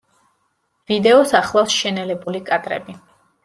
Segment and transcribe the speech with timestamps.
[0.93, 3.01] ვიდეოს ახლავს შენელებული კადრები.